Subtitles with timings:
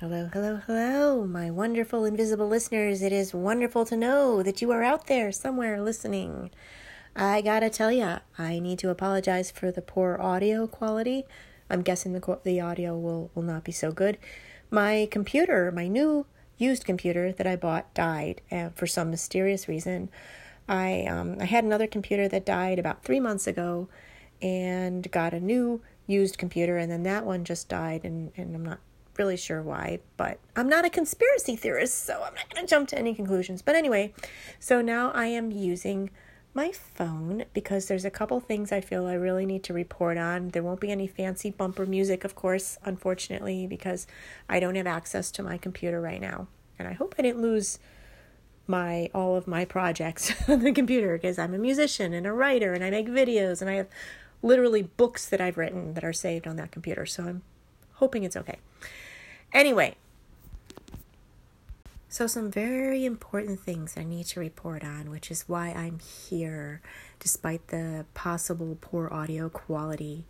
[0.00, 3.02] Hello, hello, hello, my wonderful invisible listeners.
[3.02, 6.50] It is wonderful to know that you are out there somewhere listening.
[7.14, 11.26] I gotta tell ya, I need to apologize for the poor audio quality.
[11.68, 14.16] I'm guessing the the audio will will not be so good.
[14.70, 16.24] My computer, my new
[16.56, 20.08] used computer that I bought, died uh, for some mysterious reason.
[20.66, 23.90] I um, I had another computer that died about three months ago,
[24.40, 28.64] and got a new used computer, and then that one just died, and and I'm
[28.64, 28.80] not
[29.20, 32.88] really sure why, but I'm not a conspiracy theorist, so I'm not going to jump
[32.88, 33.60] to any conclusions.
[33.60, 34.14] But anyway,
[34.58, 36.08] so now I am using
[36.54, 40.48] my phone because there's a couple things I feel I really need to report on.
[40.48, 44.06] There won't be any fancy bumper music, of course, unfortunately, because
[44.48, 46.48] I don't have access to my computer right now.
[46.78, 47.78] And I hope I didn't lose
[48.66, 52.72] my all of my projects on the computer because I'm a musician and a writer
[52.72, 53.88] and I make videos and I have
[54.40, 57.04] literally books that I've written that are saved on that computer.
[57.04, 57.42] So I'm
[58.00, 58.58] hoping it's okay.
[59.52, 59.96] Anyway,
[62.08, 66.80] so some very important things I need to report on, which is why I'm here,
[67.18, 70.24] despite the possible poor audio quality.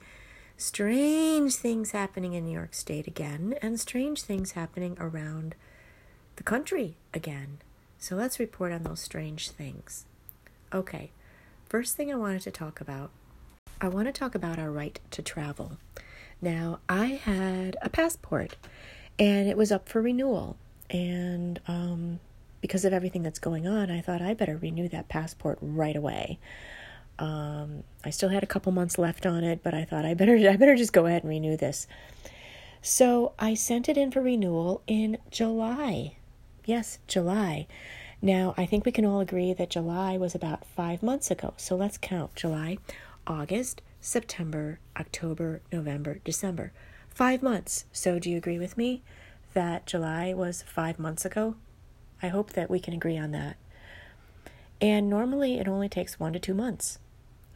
[0.56, 5.54] Strange things happening in New York State again, and strange things happening around
[6.36, 7.58] the country again.
[7.98, 10.04] So let's report on those strange things.
[10.72, 11.10] Okay,
[11.68, 13.10] first thing I wanted to talk about
[13.82, 15.78] I want to talk about our right to travel.
[16.42, 18.56] Now, I had a passport
[19.18, 20.56] and it was up for renewal.
[20.88, 22.20] And um,
[22.60, 26.38] because of everything that's going on, I thought I better renew that passport right away.
[27.18, 30.36] Um, I still had a couple months left on it, but I thought I better
[30.48, 31.86] I better just go ahead and renew this.
[32.82, 36.16] So I sent it in for renewal in July.
[36.64, 37.66] Yes, July.
[38.22, 41.52] Now I think we can all agree that July was about five months ago.
[41.58, 42.78] So let's count July,
[43.26, 46.72] August, September, October, November, December.
[47.10, 47.84] Five months.
[47.92, 49.02] So, do you agree with me
[49.52, 51.56] that July was five months ago?
[52.22, 53.56] I hope that we can agree on that.
[54.80, 56.98] And normally it only takes one to two months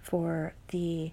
[0.02, 1.12] for the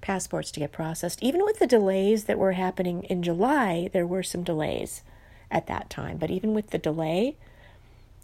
[0.00, 1.22] passports to get processed.
[1.22, 5.02] Even with the delays that were happening in July, there were some delays
[5.50, 6.16] at that time.
[6.16, 7.36] But even with the delay,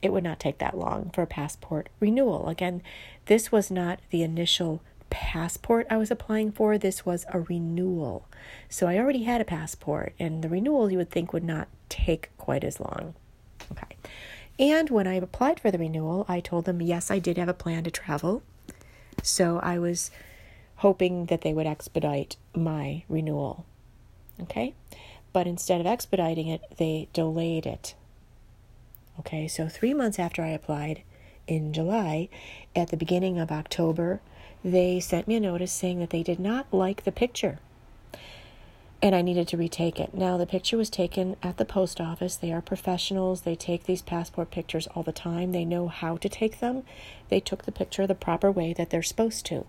[0.03, 2.49] it would not take that long for a passport renewal.
[2.49, 2.83] Again,
[3.27, 4.81] this was not the initial
[5.11, 8.27] passport I was applying for, this was a renewal.
[8.69, 12.31] So I already had a passport, and the renewal you would think would not take
[12.37, 13.15] quite as long.
[13.73, 13.97] Okay.
[14.59, 17.55] And when I applied for the renewal, I told them, yes, I did have a
[17.55, 18.43] plan to travel.
[19.23, 20.11] So I was
[20.77, 23.65] hoping that they would expedite my renewal.
[24.41, 24.75] Okay.
[25.33, 27.95] But instead of expediting it, they delayed it.
[29.21, 29.47] Okay.
[29.47, 31.03] So three months after I applied
[31.47, 32.29] in July,
[32.77, 34.21] at the beginning of October,
[34.65, 37.59] they sent me a notice saying that they did not like the picture
[39.01, 40.13] and I needed to retake it.
[40.13, 42.35] Now, the picture was taken at the post office.
[42.35, 43.43] They are professionals.
[43.43, 45.53] They take these passport pictures all the time.
[45.53, 46.83] They know how to take them.
[47.29, 49.67] They took the picture the proper way that they're supposed to.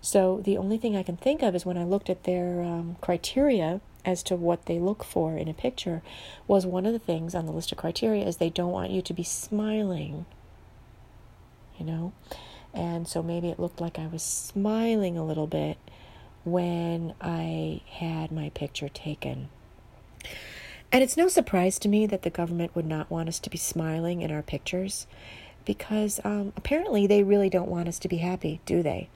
[0.00, 2.96] So, the only thing I can think of is when I looked at their um,
[3.00, 6.02] criteria as to what they look for in a picture,
[6.48, 9.02] was one of the things on the list of criteria is they don't want you
[9.02, 10.24] to be smiling.
[11.78, 12.12] You know?
[12.72, 15.78] And so maybe it looked like I was smiling a little bit
[16.44, 19.48] when I had my picture taken.
[20.92, 23.58] And it's no surprise to me that the government would not want us to be
[23.58, 25.06] smiling in our pictures
[25.64, 29.08] because um, apparently they really don't want us to be happy, do they?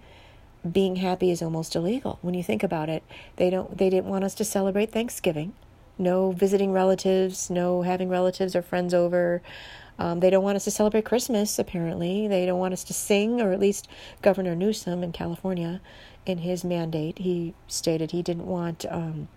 [0.71, 3.03] Being happy is almost illegal when you think about it.
[3.37, 5.53] They don't they didn't want us to celebrate Thanksgiving.
[5.99, 9.43] No visiting relatives, no having relatives or friends over.
[9.99, 12.27] Um, they don't want us to celebrate Christmas, apparently.
[12.27, 13.89] They don't want us to sing, or at least
[14.23, 15.81] Governor Newsom in California,
[16.27, 19.29] in his mandate, he stated he didn't want, um,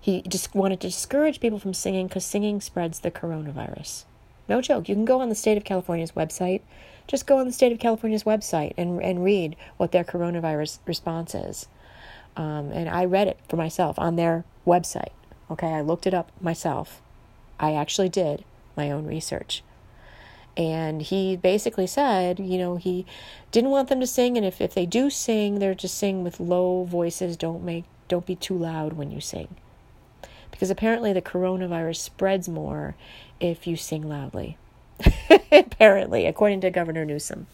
[0.00, 4.04] he just wanted to discourage people from singing because singing spreads the coronavirus.
[4.48, 4.88] No joke.
[4.88, 6.62] You can go on the state of California's website.
[7.06, 11.34] Just go on the state of California's website and, and read what their coronavirus response
[11.34, 11.68] is.
[12.36, 15.12] Um, and I read it for myself on their website.
[15.50, 17.00] Okay, I looked it up myself.
[17.58, 18.44] I actually did
[18.78, 19.62] my own research.
[20.56, 23.04] And he basically said, you know, he
[23.52, 26.40] didn't want them to sing, and if, if they do sing, they're to sing with
[26.40, 27.36] low voices.
[27.36, 29.54] Don't make don't be too loud when you sing.
[30.50, 32.96] Because apparently the coronavirus spreads more
[33.38, 34.56] if you sing loudly.
[35.52, 37.46] apparently, according to Governor Newsom.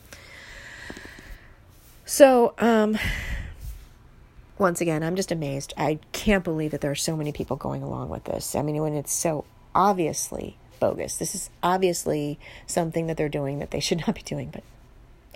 [2.06, 2.96] So, um,
[4.58, 5.74] once again, I'm just amazed.
[5.76, 8.54] I can't believe that there are so many people going along with this.
[8.54, 9.44] I mean, when it's so
[9.74, 11.16] obviously bogus.
[11.16, 14.62] This is obviously something that they're doing that they should not be doing, but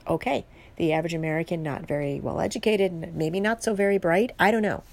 [0.06, 0.44] okay.
[0.76, 4.30] The average American, not very well educated, maybe not so very bright.
[4.38, 4.84] I don't know.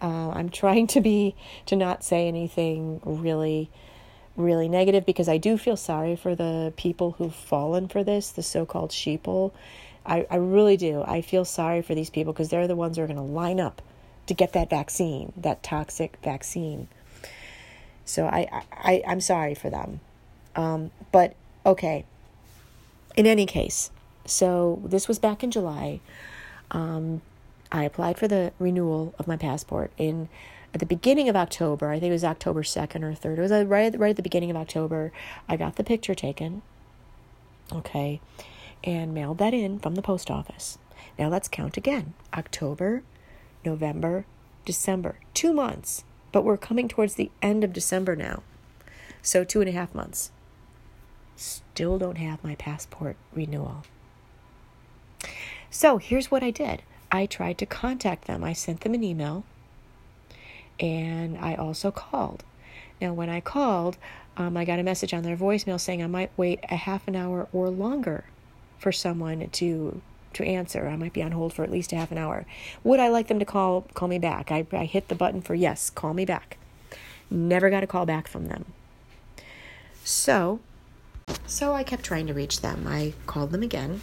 [0.00, 1.34] Uh, I'm trying to be
[1.66, 3.70] to not say anything really,
[4.34, 8.42] really negative because I do feel sorry for the people who've fallen for this, the
[8.42, 9.52] so-called sheeple.
[10.06, 11.02] I, I really do.
[11.06, 13.60] I feel sorry for these people because they're the ones who are going to line
[13.60, 13.82] up
[14.26, 16.88] to get that vaccine, that toxic vaccine.
[18.10, 20.00] So I, I I'm sorry for them.
[20.56, 21.34] Um, but
[21.64, 22.04] okay.
[23.16, 23.90] In any case,
[24.24, 26.00] so this was back in July.
[26.70, 27.22] Um,
[27.72, 30.28] I applied for the renewal of my passport in
[30.72, 31.90] at the beginning of October.
[31.90, 33.38] I think it was October second or third.
[33.38, 35.12] It was uh, right right at the beginning of October.
[35.48, 36.62] I got the picture taken.
[37.72, 38.20] Okay,
[38.82, 40.78] and mailed that in from the post office.
[41.18, 42.14] Now let's count again.
[42.34, 43.02] October,
[43.64, 44.24] November,
[44.64, 45.16] December.
[45.34, 46.04] Two months.
[46.32, 48.42] But we're coming towards the end of December now.
[49.22, 50.30] So two and a half months.
[51.36, 53.84] Still don't have my passport renewal.
[55.70, 58.44] So here's what I did I tried to contact them.
[58.44, 59.44] I sent them an email
[60.78, 62.44] and I also called.
[63.00, 63.96] Now, when I called,
[64.36, 67.16] um, I got a message on their voicemail saying I might wait a half an
[67.16, 68.24] hour or longer
[68.78, 70.02] for someone to
[70.34, 70.88] to answer.
[70.88, 72.46] I might be on hold for at least a half an hour.
[72.84, 74.50] Would I like them to call call me back?
[74.50, 76.56] I, I hit the button for yes, call me back.
[77.30, 78.66] Never got a call back from them.
[80.04, 80.60] So,
[81.46, 82.86] so I kept trying to reach them.
[82.88, 84.00] I called them again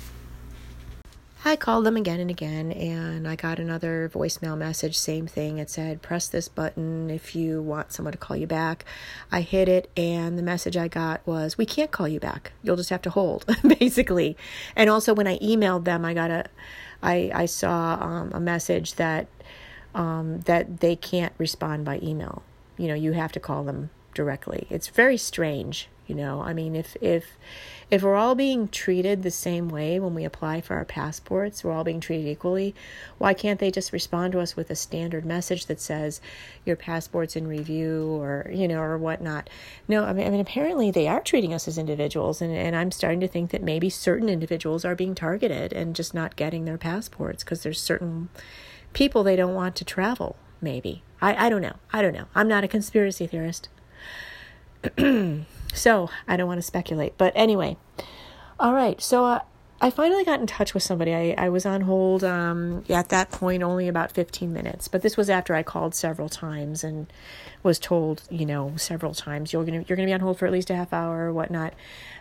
[1.48, 5.60] I called them again and again, and I got another voicemail message, same thing.
[5.60, 8.84] It said, press this button if you want someone to call you back.
[9.32, 12.52] I hit it, and the message I got was, we can't call you back.
[12.64, 13.46] You'll just have to hold,
[13.80, 14.36] basically.
[14.76, 16.46] And also, when I emailed them, I got a,
[17.02, 19.28] I, I saw um, a message that,
[19.96, 22.44] um, that they can't respond by email.
[22.78, 24.68] You know, you have to call them directly.
[24.70, 26.42] It's very strange, you know.
[26.42, 27.38] I mean, if, if,
[27.90, 31.72] if we're all being treated the same way when we apply for our passports, we're
[31.72, 32.76] all being treated equally,
[33.18, 36.20] why can't they just respond to us with a standard message that says
[36.66, 39.50] your passport's in review or, you know, or whatnot?
[39.88, 42.92] No, I mean, I mean apparently they are treating us as individuals, and, and I'm
[42.92, 46.78] starting to think that maybe certain individuals are being targeted and just not getting their
[46.78, 48.28] passports because there's certain
[48.92, 51.04] people they don't want to travel, maybe.
[51.22, 51.78] I, I don't know.
[51.94, 52.26] I don't know.
[52.36, 53.70] I'm not a conspiracy theorist.
[55.78, 57.18] So I don't want to speculate.
[57.18, 57.78] But anyway,
[58.60, 59.00] all right.
[59.00, 59.42] So uh,
[59.80, 61.14] I finally got in touch with somebody.
[61.14, 65.16] I, I was on hold um, at that point only about 15 minutes, but this
[65.16, 67.06] was after I called several times and
[67.62, 70.52] was told, you know, several times you're gonna you're gonna be on hold for at
[70.52, 71.74] least a half hour or whatnot.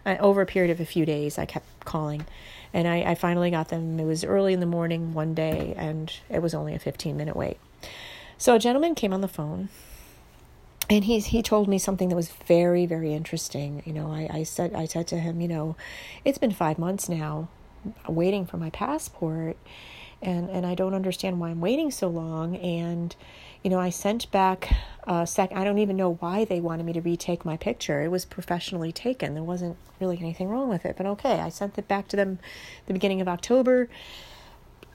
[0.05, 2.27] Uh, over a period of a few days, I kept calling,
[2.75, 3.99] and I, I finally got them.
[3.99, 7.37] It was early in the morning one day, and it was only a 15 minute
[7.37, 7.57] wait.
[8.37, 9.71] So a gentleman came on the phone
[10.89, 13.83] and he he told me something that was very very interesting.
[13.85, 15.77] You know, I, I said I said to him, you know,
[16.25, 17.49] it's been five months now,
[18.09, 19.57] waiting for my passport,
[20.23, 22.57] and and I don't understand why I'm waiting so long.
[22.57, 23.15] And
[23.63, 24.73] you know, I sent back
[25.05, 25.51] a sec.
[25.53, 28.03] I don't even know why they wanted me to retake my picture.
[28.03, 29.35] It was professionally taken.
[29.35, 31.41] There wasn't really anything wrong with it, but okay.
[31.41, 32.39] I sent it back to them
[32.87, 33.89] the beginning of October.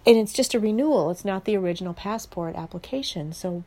[0.06, 1.12] And it's just a renewal.
[1.12, 3.34] It's not the original passport application.
[3.34, 3.64] So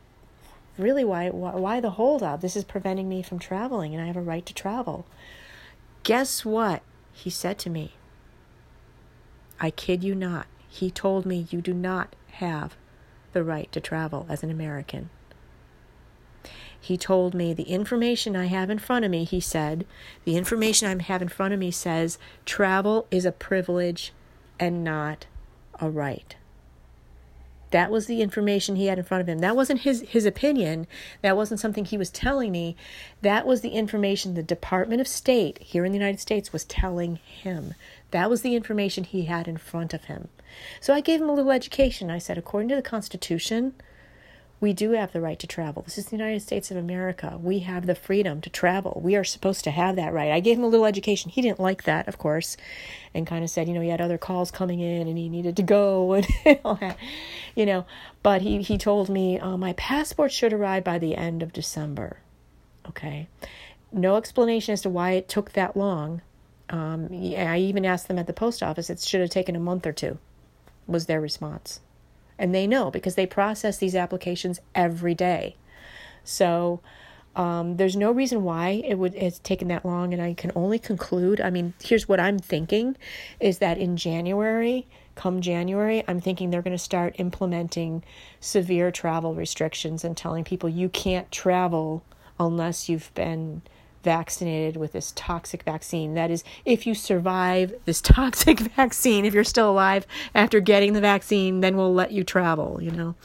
[0.77, 2.41] really why, why, why the holdup?
[2.41, 5.05] This is preventing me from traveling and I have a right to travel.
[6.03, 6.81] Guess what?
[7.11, 7.93] He said to me.
[9.59, 10.47] I kid you not.
[10.67, 12.75] He told me you do not have
[13.31, 15.09] the right to travel as an American.
[16.79, 19.87] He told me the information I have in front of me, he said,
[20.23, 24.13] the information I have in front of me says travel is a privilege
[24.59, 25.25] and not
[25.79, 26.35] a right.
[27.71, 29.39] That was the information he had in front of him.
[29.39, 30.87] That wasn't his, his opinion.
[31.21, 32.75] That wasn't something he was telling me.
[33.21, 37.17] That was the information the Department of State here in the United States was telling
[37.17, 37.73] him.
[38.11, 40.29] That was the information he had in front of him.
[40.79, 42.09] So I gave him a little education.
[42.09, 43.73] I said, according to the Constitution,
[44.61, 45.81] we do have the right to travel.
[45.83, 47.37] This is the United States of America.
[47.41, 49.01] We have the freedom to travel.
[49.03, 50.31] We are supposed to have that right.
[50.31, 51.29] I gave him a little education.
[51.29, 52.55] He didn't like that, of course,
[53.13, 55.57] and kind of said, you know, he had other calls coming in and he needed
[55.57, 56.13] to go
[56.45, 56.97] and all that,
[57.53, 57.85] you know.
[58.23, 62.17] But he, he told me uh, my passport should arrive by the end of December.
[62.87, 63.27] Okay.
[63.91, 66.21] No explanation as to why it took that long.
[66.69, 69.85] Um, I even asked them at the post office, it should have taken a month
[69.85, 70.17] or two,
[70.87, 71.81] was their response
[72.37, 75.55] and they know because they process these applications every day.
[76.23, 76.81] So
[77.35, 80.79] um, there's no reason why it would it's taken that long, and I can only
[80.79, 81.41] conclude.
[81.41, 82.95] I mean, here's what I'm thinking:
[83.39, 88.03] is that in January, come January, I'm thinking they're going to start implementing
[88.39, 92.03] severe travel restrictions and telling people you can't travel
[92.39, 93.61] unless you've been
[94.05, 96.13] vaccinated with this toxic vaccine.
[96.13, 101.01] That is, if you survive this toxic vaccine, if you're still alive after getting the
[101.01, 103.15] vaccine, then we'll let you travel, you know.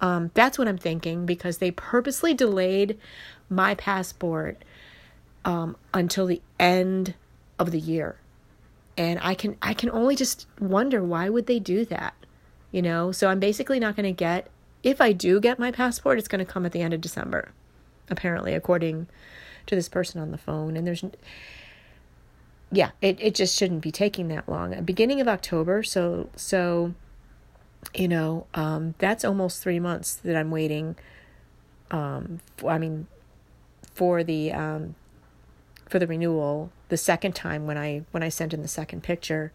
[0.00, 2.98] Um, that's what I'm thinking because they purposely delayed
[3.48, 4.62] my passport
[5.44, 7.14] um, until the end
[7.58, 8.16] of the year,
[8.96, 12.14] and I can I can only just wonder why would they do that,
[12.70, 13.12] you know?
[13.12, 14.48] So I'm basically not going to get
[14.82, 17.50] if I do get my passport, it's going to come at the end of December,
[18.08, 19.08] apparently, according
[19.68, 20.76] to this person on the phone.
[20.76, 21.04] And there's
[22.70, 24.82] yeah, it, it just shouldn't be taking that long.
[24.82, 26.94] Beginning of October, so so
[27.94, 30.96] you know, um, that's almost three months that I'm waiting.
[31.90, 33.06] Um, for, I mean,
[33.94, 34.94] for the um,
[35.88, 39.52] for the renewal, the second time when I when I sent in the second picture.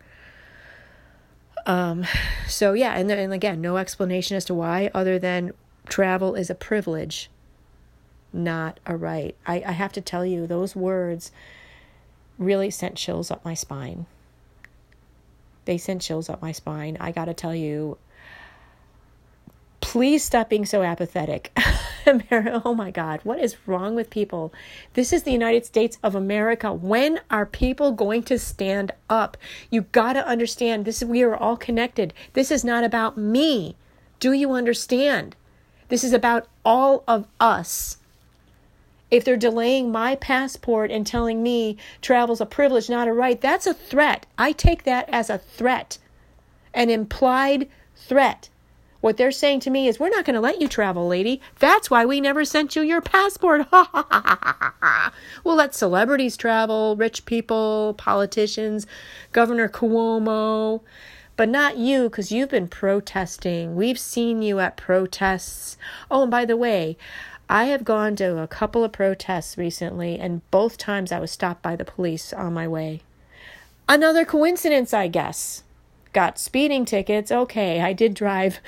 [1.66, 2.06] Um,
[2.48, 5.52] so yeah, and and again, no explanation as to why, other than
[5.88, 7.30] travel is a privilege,
[8.34, 9.36] not a right.
[9.46, 11.32] I, I have to tell you, those words
[12.38, 14.06] really sent chills up my spine.
[15.66, 16.98] They sent chills up my spine.
[17.00, 17.98] I got to tell you,
[19.80, 21.52] please stop being so apathetic.
[22.64, 24.54] oh my God, what is wrong with people?
[24.94, 26.74] This is the United States of America.
[26.74, 29.38] When are people going to stand up?
[29.70, 31.04] You got to understand this.
[31.04, 32.14] We are all connected.
[32.34, 33.76] This is not about me.
[34.20, 35.36] Do you understand?
[35.90, 37.98] This is about all of us.
[39.14, 43.68] If they're delaying my passport and telling me travel's a privilege, not a right, that's
[43.68, 44.26] a threat.
[44.40, 46.00] I take that as a threat,
[46.74, 48.50] an implied threat.
[49.02, 51.42] What they're saying to me is, We're not going to let you travel, lady.
[51.60, 53.68] That's why we never sent you your passport.
[55.44, 58.88] we'll let celebrities travel, rich people, politicians,
[59.32, 60.82] Governor Cuomo,
[61.36, 63.76] but not you because you've been protesting.
[63.76, 65.78] We've seen you at protests.
[66.10, 66.98] Oh, and by the way,
[67.50, 71.62] I have gone to a couple of protests recently, and both times I was stopped
[71.62, 73.02] by the police on my way.
[73.88, 75.64] Another coincidence, I guess
[76.14, 77.32] got speeding tickets.
[77.32, 78.60] Okay, I did drive,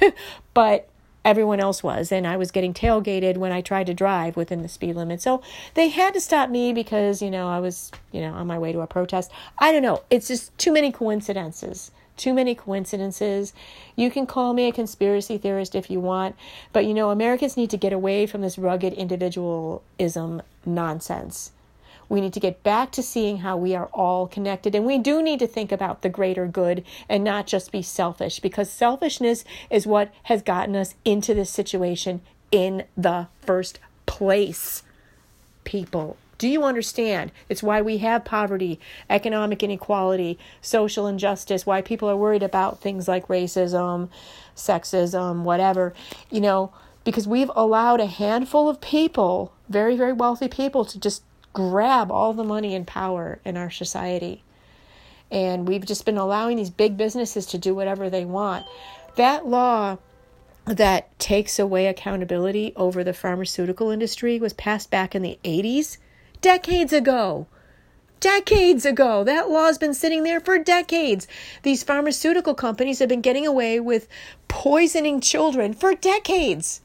[0.54, 0.88] but
[1.24, 2.10] everyone else was.
[2.10, 5.22] And I was getting tailgated when I tried to drive within the speed limit.
[5.22, 5.42] So
[5.74, 8.72] they had to stop me because, you know, I was, you know, on my way
[8.72, 9.30] to a protest.
[9.58, 10.02] I don't know.
[10.10, 11.92] It's just too many coincidences.
[12.16, 13.52] Too many coincidences.
[13.96, 16.36] You can call me a conspiracy theorist if you want,
[16.72, 21.50] but you know, Americans need to get away from this rugged individualism nonsense.
[22.08, 24.74] We need to get back to seeing how we are all connected.
[24.74, 28.40] And we do need to think about the greater good and not just be selfish
[28.40, 32.20] because selfishness is what has gotten us into this situation
[32.52, 34.82] in the first place.
[35.64, 37.32] People, do you understand?
[37.48, 43.06] It's why we have poverty, economic inequality, social injustice, why people are worried about things
[43.08, 44.08] like racism,
[44.56, 45.94] sexism, whatever.
[46.30, 46.72] You know,
[47.04, 51.22] because we've allowed a handful of people, very, very wealthy people, to just
[51.52, 54.42] grab all the money and power in our society.
[55.30, 58.66] And we've just been allowing these big businesses to do whatever they want.
[59.16, 59.98] That law
[60.66, 65.98] that takes away accountability over the pharmaceutical industry was passed back in the 80s,
[66.44, 67.46] decades ago.
[68.20, 69.24] Decades ago.
[69.24, 71.26] That law's been sitting there for decades.
[71.62, 74.08] These pharmaceutical companies have been getting away with
[74.46, 76.82] poisoning children for decades.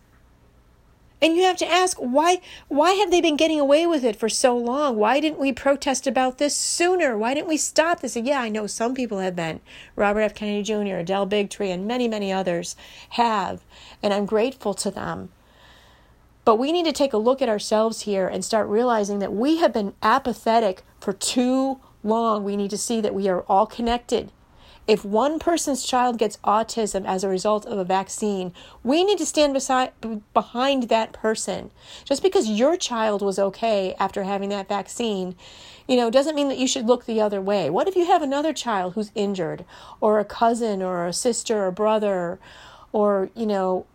[1.21, 2.39] And you have to ask why
[2.69, 4.95] why have they been getting away with it for so long?
[4.95, 7.17] Why didn't we protest about this sooner?
[7.17, 8.15] Why didn't we stop this?
[8.15, 9.59] And yeah, I know some people have been.
[9.97, 10.35] Robert F.
[10.35, 12.77] Kennedy Jr., Del Bigtree, and many, many others
[13.09, 13.65] have.
[14.01, 15.31] And I'm grateful to them.
[16.49, 19.57] But we need to take a look at ourselves here and start realizing that we
[19.57, 22.43] have been apathetic for too long.
[22.43, 24.31] We need to see that we are all connected
[24.89, 28.51] if one person's child gets autism as a result of a vaccine,
[28.83, 29.91] we need to stand beside
[30.33, 31.69] behind that person.
[32.05, 35.35] Just because your child was okay after having that vaccine,
[35.87, 37.69] you know, doesn't mean that you should look the other way.
[37.69, 39.63] What if you have another child who's injured
[40.01, 42.39] or a cousin or a sister or brother
[42.91, 43.85] or, you know,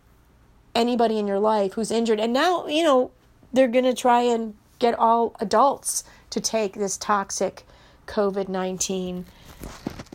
[0.75, 3.11] anybody in your life who's injured and now, you know,
[3.53, 7.63] they're going to try and get all adults to take this toxic
[8.07, 9.23] COVID-19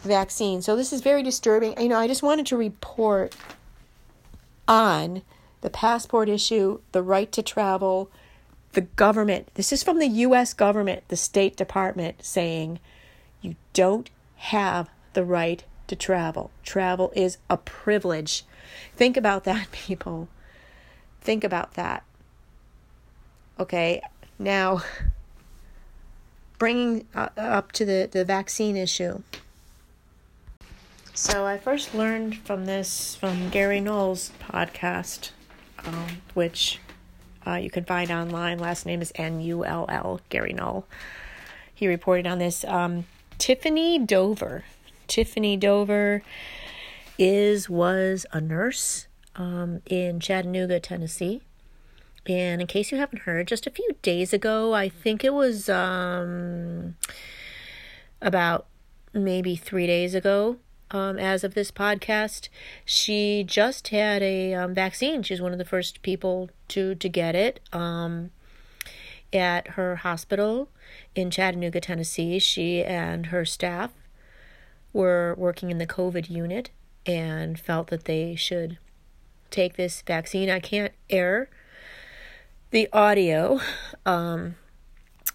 [0.02, 0.62] vaccine.
[0.62, 1.80] So this is very disturbing.
[1.80, 3.34] You know, I just wanted to report
[4.68, 5.22] on
[5.62, 8.10] the passport issue, the right to travel,
[8.72, 9.48] the government.
[9.54, 12.78] This is from the US government, the State Department saying
[13.42, 16.50] you don't have the right to travel.
[16.62, 18.44] Travel is a privilege.
[18.94, 20.28] Think about that, people.
[21.20, 22.02] Think about that.
[23.58, 24.00] Okay,
[24.38, 24.82] now
[26.58, 29.22] bringing uh, up to the, the vaccine issue.
[31.14, 35.32] So I first learned from this from Gary Null's podcast,
[35.84, 36.78] um, which
[37.46, 38.58] uh, you can find online.
[38.58, 40.86] Last name is N U L L, Gary Null.
[41.74, 42.64] He reported on this.
[42.64, 43.04] Um,
[43.36, 44.64] Tiffany Dover.
[45.06, 46.22] Tiffany Dover
[47.18, 49.06] is was a nurse
[49.36, 51.42] um, in Chattanooga, Tennessee.
[52.26, 55.68] And in case you haven't heard, just a few days ago, I think it was
[55.68, 56.96] um,
[58.20, 58.66] about
[59.12, 60.58] maybe three days ago,
[60.90, 62.48] um, as of this podcast,
[62.84, 65.22] she just had a um, vaccine.
[65.22, 68.30] She's one of the first people to to get it um,
[69.32, 70.68] at her hospital
[71.14, 72.38] in Chattanooga, Tennessee.
[72.38, 73.92] She and her staff
[74.92, 76.70] were working in the COVID unit
[77.06, 78.78] and felt that they should
[79.50, 80.48] take this vaccine.
[80.48, 81.48] I can't air
[82.70, 83.60] the audio
[84.06, 84.54] um,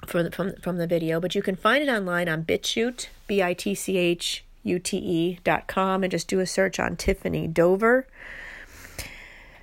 [0.08, 3.44] for the, from from the video, but you can find it online on BitChute, B
[3.44, 6.96] I T C H U T E dot com, and just do a search on
[6.96, 8.08] Tiffany Dover.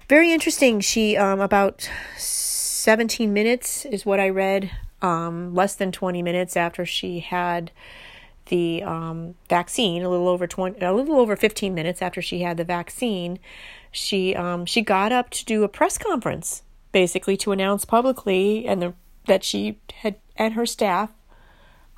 [0.08, 0.80] Very interesting.
[0.80, 4.70] She um, about seventeen minutes is what I read.
[5.00, 7.72] Um, less than twenty minutes after she had
[8.46, 12.56] the um, vaccine, a little over twenty, a little over fifteen minutes after she had
[12.56, 13.38] the vaccine,
[13.92, 18.82] she um, she got up to do a press conference, basically to announce publicly and
[18.82, 18.94] the,
[19.26, 21.12] that she had and her staff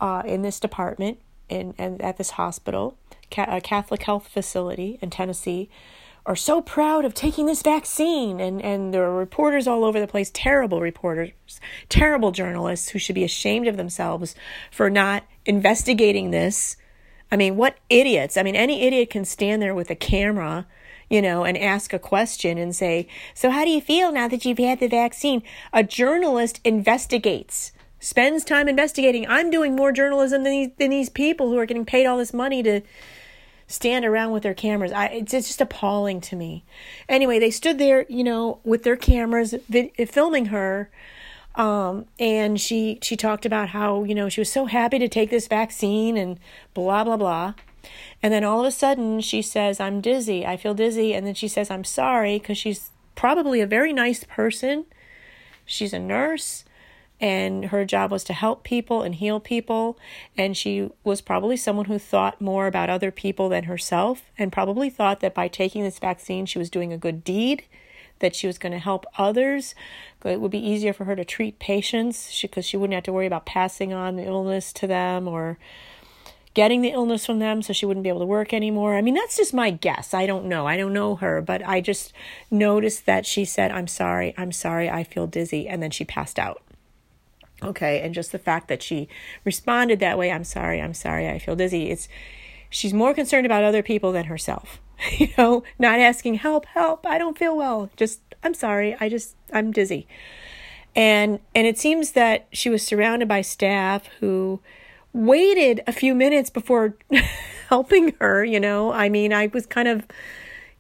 [0.01, 2.99] uh, in this department in and at this hospital,
[3.39, 5.71] a Catholic health facility in Tennessee,
[6.27, 8.41] are so proud of taking this vaccine.
[8.41, 11.31] And and there are reporters all over the place terrible reporters
[11.89, 14.35] terrible journalists who should be ashamed of themselves
[14.71, 16.77] for not investigating this.
[17.31, 18.37] I mean what idiots.
[18.37, 20.67] I mean any idiot can stand there with a camera
[21.09, 24.45] you know and ask a question and say so how do you feel now that
[24.45, 25.43] you've had the vaccine
[25.73, 31.49] a journalist investigates spends time investigating i'm doing more journalism than these, than these people
[31.49, 32.81] who are getting paid all this money to
[33.67, 34.93] stand around with their cameras.
[34.93, 36.65] I, it's, it's just appalling to me.
[37.09, 39.55] Anyway, they stood there, you know, with their cameras
[40.07, 40.91] filming her.
[41.55, 45.31] Um, and she she talked about how you know she was so happy to take
[45.31, 46.41] this vaccine and
[46.75, 47.55] blah blah blah,
[48.23, 51.35] and then all of a sudden she says I'm dizzy, I feel dizzy, and then
[51.35, 54.87] she says I'm sorry because she's probably a very nice person,
[55.65, 56.65] she's a nurse,
[57.21, 59.99] and her job was to help people and heal people.
[60.37, 64.91] And she was probably someone who thought more about other people than herself and probably
[64.91, 67.65] thought that by taking this vaccine she was doing a good deed
[68.21, 69.75] that she was going to help others.
[70.25, 73.13] It would be easier for her to treat patients because she, she wouldn't have to
[73.13, 75.59] worry about passing on the illness to them or
[76.55, 78.97] getting the illness from them so she wouldn't be able to work anymore.
[78.97, 80.15] I mean, that's just my guess.
[80.15, 80.67] I don't know.
[80.67, 82.13] I don't know her, but I just
[82.51, 85.69] noticed that she said, I'm sorry, I'm sorry, I feel dizzy.
[85.69, 86.63] And then she passed out.
[87.63, 89.09] Okay, and just the fact that she
[89.45, 91.91] responded that way, I'm sorry, I'm sorry, I feel dizzy.
[91.91, 92.09] It's
[92.69, 94.81] she's more concerned about other people than herself.
[95.19, 97.91] you know, not asking help, help, I don't feel well.
[97.97, 100.07] Just I'm sorry, I just I'm dizzy.
[100.95, 104.61] And and it seems that she was surrounded by staff who
[105.15, 106.97] waited a few minutes before
[107.71, 108.93] helping her, you know.
[108.93, 110.07] I mean, I was kind of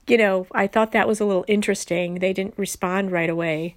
[0.07, 2.16] you know, I thought that was a little interesting.
[2.16, 3.75] They didn't respond right away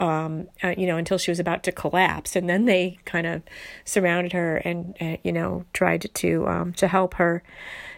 [0.00, 3.42] um, uh, you know, until she was about to collapse, and then they kind of
[3.84, 7.42] surrounded her and uh, you know tried to to, um, to help her.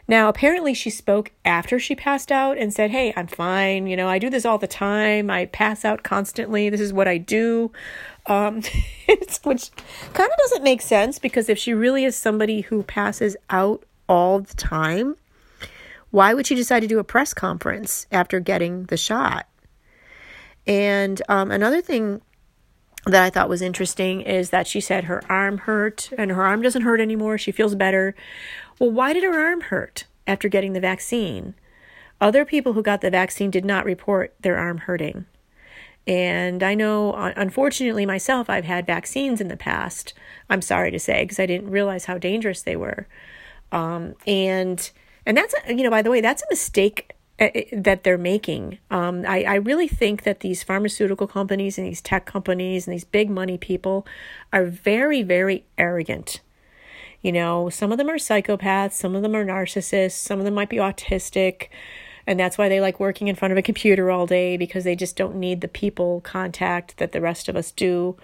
[0.08, 3.86] Now, apparently, she spoke after she passed out and said, "Hey, I'm fine.
[3.86, 5.30] You know, I do this all the time.
[5.30, 6.70] I pass out constantly.
[6.70, 7.70] This is what I do."
[8.30, 8.62] Um,
[9.42, 9.70] which
[10.14, 14.38] kind of doesn't make sense because if she really is somebody who passes out all
[14.38, 15.16] the time,
[16.10, 19.48] why would she decide to do a press conference after getting the shot?
[20.64, 22.20] And um, another thing
[23.06, 26.62] that I thought was interesting is that she said her arm hurt and her arm
[26.62, 27.36] doesn't hurt anymore.
[27.36, 28.14] She feels better.
[28.78, 31.54] Well, why did her arm hurt after getting the vaccine?
[32.20, 35.24] Other people who got the vaccine did not report their arm hurting.
[36.06, 40.14] And I know, unfortunately, myself, I've had vaccines in the past.
[40.48, 43.06] I'm sorry to say, because I didn't realize how dangerous they were.
[43.72, 44.90] Um, and
[45.26, 48.78] and that's you know, by the way, that's a mistake uh, uh, that they're making.
[48.90, 53.04] Um, I, I really think that these pharmaceutical companies and these tech companies and these
[53.04, 54.06] big money people
[54.52, 56.40] are very, very arrogant.
[57.22, 60.54] You know, some of them are psychopaths, some of them are narcissists, some of them
[60.54, 61.68] might be autistic.
[62.26, 64.96] And that's why they like working in front of a computer all day because they
[64.96, 68.16] just don't need the people contact that the rest of us do.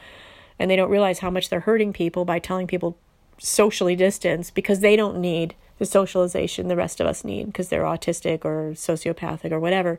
[0.59, 2.99] And they don't realize how much they're hurting people by telling people
[3.39, 7.83] socially distance because they don't need the socialization the rest of us need because they're
[7.83, 9.99] autistic or sociopathic or whatever.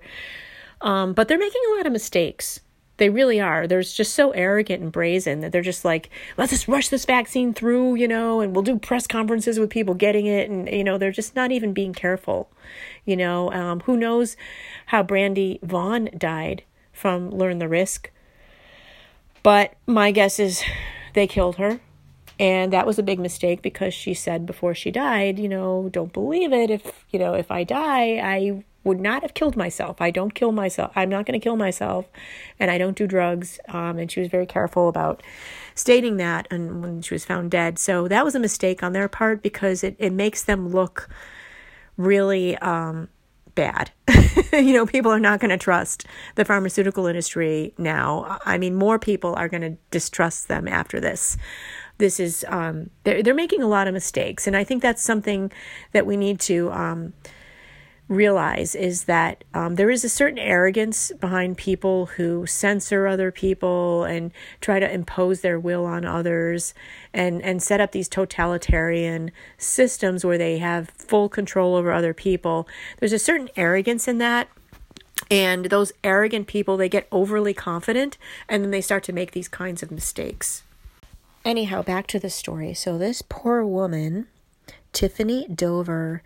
[0.82, 2.60] Um, but they're making a lot of mistakes.
[2.98, 3.68] They really are.
[3.68, 7.54] They're just so arrogant and brazen that they're just like, let's just rush this vaccine
[7.54, 10.50] through, you know, and we'll do press conferences with people getting it.
[10.50, 12.50] And, you know, they're just not even being careful.
[13.08, 14.38] You know, um, who knows
[14.88, 16.62] how Brandy Vaughan died
[16.94, 18.12] from Learn the Risk.
[19.42, 20.62] But my guess is
[21.14, 21.80] they killed her
[22.40, 26.14] and that was a big mistake because she said before she died, you know, don't
[26.14, 26.70] believe it.
[26.70, 30.00] If, you know, if I die, I would not have killed myself.
[30.00, 30.92] I don't kill myself.
[30.96, 32.06] I'm not going to kill myself,
[32.60, 33.60] and I don't do drugs.
[33.70, 35.24] Um, and she was very careful about
[35.74, 37.80] stating that and when she was found dead.
[37.80, 41.10] So that was a mistake on their part because it, it makes them look
[41.98, 43.10] really um,
[43.56, 43.92] bad.
[44.54, 46.06] you know, people are not going to trust
[46.36, 48.40] the pharmaceutical industry now.
[48.46, 51.38] I mean, more people are going to distrust them after this.
[51.98, 55.52] This is um, they're they're making a lot of mistakes, and I think that's something
[55.94, 57.14] that we need to um,
[58.10, 64.06] realize is that um, there is a certain arrogance behind people who censor other people
[64.06, 66.74] and try to impose their will on others
[67.14, 72.68] and, and set up these totalitarian systems where they have full control over other people.
[73.00, 74.48] There's a certain arrogance in that.
[75.30, 78.18] And those arrogant people, they get overly confident
[78.48, 80.64] and then they start to make these kinds of mistakes.
[81.44, 82.74] Anyhow, back to the story.
[82.74, 84.28] So, this poor woman,
[84.94, 86.22] Tiffany Dover,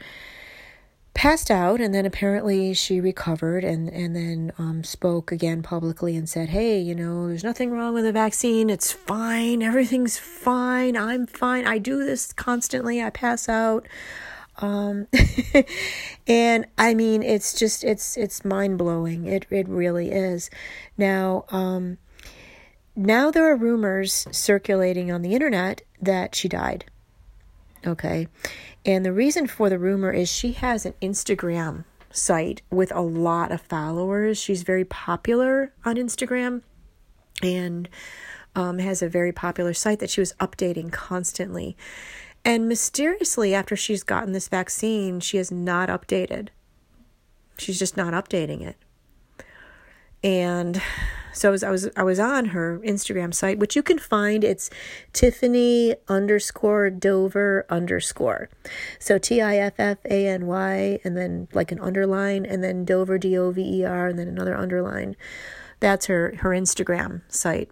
[1.14, 6.30] passed out and then apparently she recovered and and then um, spoke again publicly and
[6.30, 8.70] said hey you know there's nothing wrong with the vaccine.
[8.70, 9.62] It's fine.
[9.62, 10.96] Everything's fine.
[10.96, 11.68] I'm fine.
[11.68, 13.02] I do this constantly.
[13.04, 13.88] I pass out.
[14.58, 15.08] Um,
[16.28, 19.26] and i mean it's just it's it's mind-blowing.
[19.26, 20.50] It it really is.
[20.98, 21.98] Now um,
[22.96, 26.86] now there are rumors circulating on the internet that she died
[27.86, 28.28] okay
[28.86, 33.52] and the reason for the rumor is she has an Instagram site with a lot
[33.52, 34.40] of followers.
[34.40, 36.62] She's very popular on Instagram
[37.42, 37.90] and
[38.56, 41.78] um, has a very popular site that she was updating constantly.
[42.44, 46.50] And mysteriously, after she's gotten this vaccine, she has not updated.
[47.58, 48.78] She's just not updating it.
[50.24, 50.82] And
[51.34, 54.44] so I was, I was I was on her Instagram site, which you can find.
[54.44, 54.70] It's
[55.14, 58.50] Tiffany underscore Dover underscore.
[59.00, 62.86] So T I F F A N Y and then like an underline and then
[62.86, 65.16] Dover D O V E R and then another underline.
[65.80, 67.72] That's her her Instagram site.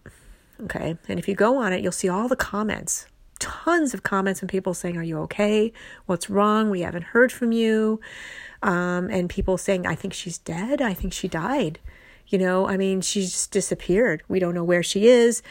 [0.63, 3.05] Okay, and if you go on it, you'll see all the comments.
[3.39, 5.71] Tons of comments and people saying, "Are you okay?
[6.05, 6.69] What's wrong?
[6.69, 8.01] We haven't heard from you."
[8.61, 10.81] Um, and people saying, "I think she's dead.
[10.81, 11.79] I think she died."
[12.29, 14.23] You know, I mean, she's disappeared.
[14.27, 15.41] We don't know where she is.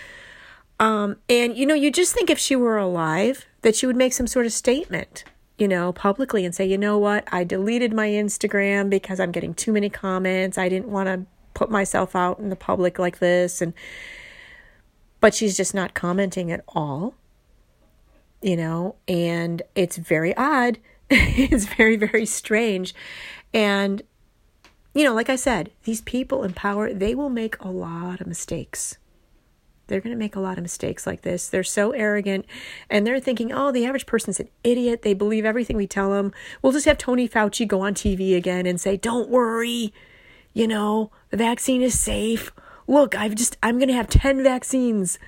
[0.80, 4.12] Um, and, you know, you just think if she were alive, that she would make
[4.12, 5.24] some sort of statement,
[5.58, 9.54] you know, publicly and say, you know what, I deleted my Instagram because I'm getting
[9.54, 10.56] too many comments.
[10.56, 13.60] I didn't want to put myself out in the public like this.
[13.60, 13.74] And,
[15.20, 17.14] but she's just not commenting at all,
[18.40, 20.78] you know, and it's very odd.
[21.10, 22.94] it's very, very strange.
[23.52, 24.02] And
[24.98, 28.26] you know, like I said, these people in power, they will make a lot of
[28.26, 28.98] mistakes.
[29.86, 31.46] They're going to make a lot of mistakes like this.
[31.46, 32.46] They're so arrogant
[32.90, 35.02] and they're thinking, oh, the average person's an idiot.
[35.02, 36.32] They believe everything we tell them.
[36.62, 39.94] We'll just have Tony Fauci go on TV again and say, don't worry.
[40.52, 42.50] You know, the vaccine is safe.
[42.88, 45.20] Look, I've just, I'm going to have 10 vaccines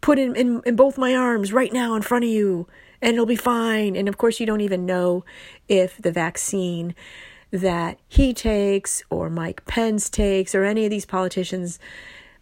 [0.00, 2.68] put in, in, in both my arms right now in front of you
[3.02, 3.96] and it'll be fine.
[3.96, 5.24] And of course, you don't even know
[5.68, 6.94] if the vaccine
[7.50, 11.78] that he takes or Mike Pence takes or any of these politicians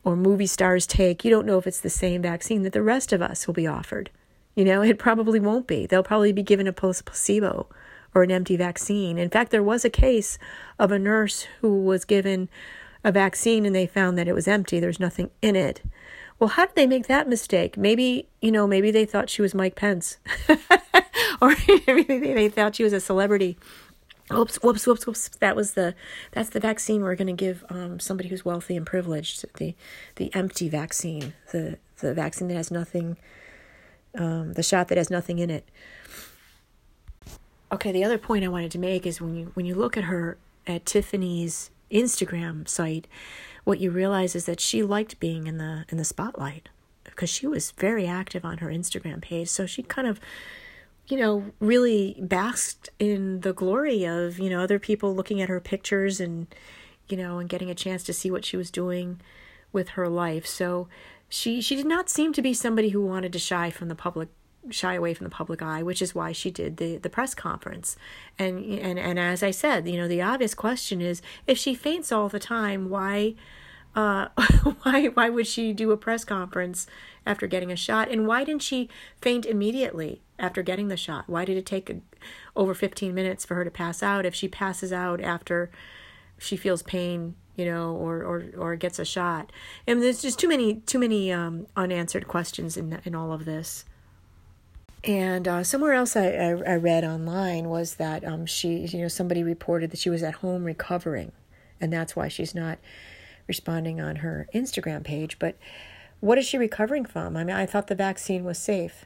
[0.04, 1.24] or movie stars take.
[1.24, 3.66] You don't know if it's the same vaccine that the rest of us will be
[3.66, 4.10] offered.
[4.54, 5.86] You know, it probably won't be.
[5.86, 7.66] They'll probably be given a placebo
[8.14, 9.18] or an empty vaccine.
[9.18, 10.38] In fact, there was a case
[10.78, 12.48] of a nurse who was given
[13.04, 14.80] a vaccine and they found that it was empty.
[14.80, 15.82] There's nothing in it.
[16.38, 17.76] Well, how did they make that mistake?
[17.76, 20.18] Maybe, you know, maybe they thought she was Mike Pence.
[21.40, 23.58] or maybe they thought she was a celebrity
[24.30, 25.28] Whoops, whoops, whoops, whoops.
[25.38, 25.94] That was the
[26.32, 29.44] that's the vaccine we're going to give um, somebody who's wealthy and privileged.
[29.54, 29.74] The
[30.16, 33.16] the empty vaccine, the the vaccine that has nothing,
[34.16, 35.68] um, the shot that has nothing in it.
[37.70, 40.04] Okay, the other point I wanted to make is when you when you look at
[40.04, 43.06] her at Tiffany's Instagram site,
[43.62, 46.68] what you realize is that she liked being in the in the spotlight
[47.04, 49.48] because she was very active on her Instagram page.
[49.48, 50.20] So she kind of
[51.08, 55.60] you know, really basked in the glory of, you know, other people looking at her
[55.60, 56.46] pictures and,
[57.08, 59.20] you know, and getting a chance to see what she was doing
[59.72, 60.46] with her life.
[60.46, 60.88] So
[61.28, 64.28] she she did not seem to be somebody who wanted to shy from the public
[64.70, 67.96] shy away from the public eye, which is why she did the, the press conference.
[68.38, 72.10] And and and as I said, you know, the obvious question is if she faints
[72.10, 73.34] all the time, why
[73.96, 74.28] uh,
[74.82, 76.86] why why would she do a press conference
[77.24, 78.10] after getting a shot?
[78.10, 78.88] And why didn't she
[79.20, 81.24] faint immediately after getting the shot?
[81.26, 81.96] Why did it take a,
[82.54, 84.26] over 15 minutes for her to pass out?
[84.26, 85.70] If she passes out after
[86.38, 89.50] she feels pain, you know, or or or gets a shot,
[89.86, 93.86] and there's just too many too many um, unanswered questions in in all of this.
[95.04, 99.06] And uh, somewhere else I, I, I, read online was that um, she, you know,
[99.06, 101.30] somebody reported that she was at home recovering,
[101.80, 102.78] and that's why she's not
[103.46, 105.38] responding on her Instagram page.
[105.38, 105.56] But
[106.20, 107.36] what is she recovering from?
[107.36, 109.04] I mean, I thought the vaccine was safe,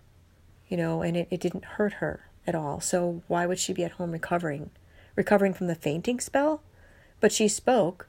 [0.68, 2.80] you know, and it, it didn't hurt her at all.
[2.80, 4.70] So why would she be at home recovering?
[5.16, 6.62] Recovering from the fainting spell?
[7.20, 8.08] But she spoke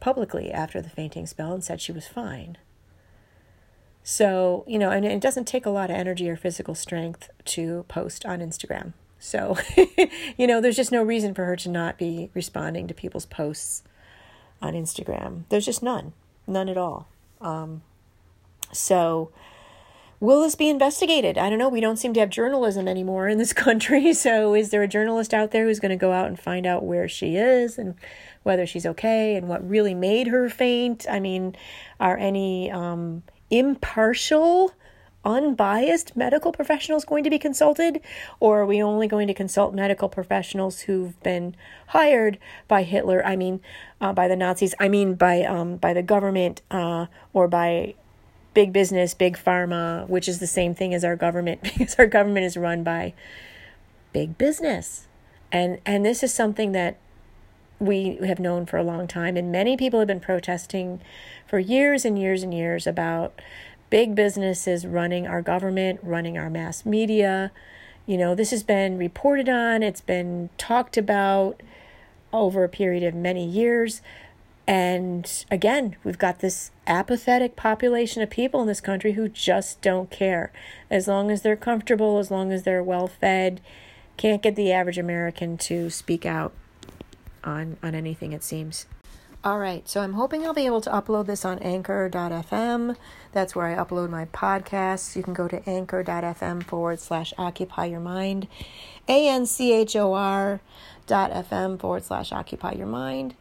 [0.00, 2.58] publicly after the fainting spell and said she was fine.
[4.02, 7.84] So, you know, and it doesn't take a lot of energy or physical strength to
[7.88, 8.94] post on Instagram.
[9.18, 9.56] So,
[10.36, 13.84] you know, there's just no reason for her to not be responding to people's posts
[14.62, 15.42] on Instagram.
[15.48, 16.12] There's just none,
[16.46, 17.08] none at all.
[17.40, 17.82] Um,
[18.72, 19.30] so,
[20.20, 21.36] will this be investigated?
[21.36, 21.68] I don't know.
[21.68, 24.14] We don't seem to have journalism anymore in this country.
[24.14, 26.84] So, is there a journalist out there who's going to go out and find out
[26.84, 27.94] where she is and
[28.44, 31.04] whether she's okay and what really made her faint?
[31.10, 31.56] I mean,
[32.00, 34.72] are any um, impartial,
[35.24, 38.00] unbiased medical professionals going to be consulted?
[38.40, 41.54] Or are we only going to consult medical professionals who've been
[41.88, 43.24] hired by Hitler?
[43.24, 43.60] I mean,
[44.00, 44.74] uh, by the Nazis.
[44.80, 47.94] I mean, by um, by the government uh, or by
[48.54, 52.46] big business, big pharma, which is the same thing as our government because our government
[52.46, 53.14] is run by
[54.12, 55.06] big business.
[55.50, 56.98] And and this is something that
[57.78, 61.00] we have known for a long time and many people have been protesting
[61.48, 63.40] for years and years and years about
[63.92, 67.52] big businesses running our government, running our mass media.
[68.06, 71.62] You know, this has been reported on, it's been talked about
[72.32, 74.00] over a period of many years.
[74.66, 80.10] And again, we've got this apathetic population of people in this country who just don't
[80.10, 80.52] care.
[80.90, 83.60] As long as they're comfortable, as long as they're well fed,
[84.16, 86.54] can't get the average American to speak out
[87.44, 88.86] on, on anything, it seems.
[89.44, 92.94] All right, so I'm hoping I'll be able to upload this on anchor.fm.
[93.32, 95.16] That's where I upload my podcasts.
[95.16, 98.46] You can go to anchor.fm forward slash occupy your mind,
[99.08, 100.60] A N C H O R
[101.08, 103.34] dot FM forward slash occupy your mind.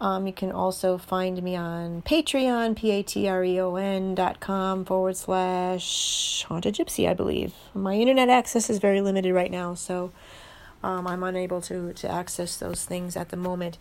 [0.00, 4.14] Um, you can also find me on Patreon, P A T R E O N
[4.14, 7.52] dot com forward slash haunted gypsy, I believe.
[7.74, 10.12] My internet access is very limited right now, so
[10.82, 13.78] um, I'm unable to, to access those things at the moment.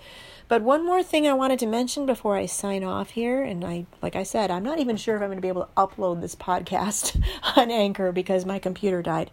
[0.47, 3.85] But one more thing I wanted to mention before I sign off here, and I,
[4.01, 6.21] like I said, I'm not even sure if I'm going to be able to upload
[6.21, 7.21] this podcast
[7.57, 9.31] on Anchor because my computer died.